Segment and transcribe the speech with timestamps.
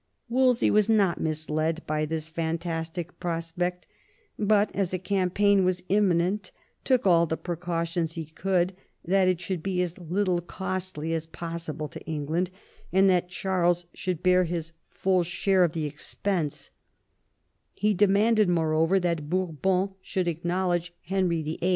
[0.29, 3.83] Wolsey was not misled by this fantastic prospect^
[4.39, 6.49] but as a campaign was imminent^
[6.83, 8.73] took all the precautions he could
[9.05, 12.49] that it should be as little costly as possible to England,
[12.91, 16.71] and that Charles should bear his full share of VI THE IMPERIAL ALLIANCE 96 the
[16.71, 16.71] expense
[17.75, 21.69] He demanded, moreover, that Bourbon should acknowledge Henry VHI.